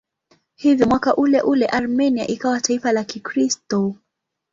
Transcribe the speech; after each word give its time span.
Hivyo 0.55 0.85
mwaka 0.87 1.15
uleule 1.15 1.65
Armenia 1.65 2.27
ikawa 2.27 2.61
taifa 2.61 2.91
la 2.91 3.03
Kikristo. 3.03 3.95